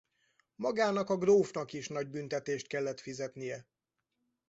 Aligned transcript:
Magának 0.55 1.09
a 1.09 1.17
grófnak 1.17 1.73
is 1.73 1.87
nagy 1.87 2.07
büntetést 2.09 2.67
kellett 2.67 2.99
fizetnie. 2.99 3.67